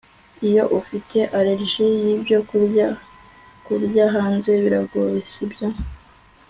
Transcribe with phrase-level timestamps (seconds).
[0.47, 2.87] Iyo ufite allergie yibyo kurya
[3.65, 5.67] kurya hanze biragoye sibyo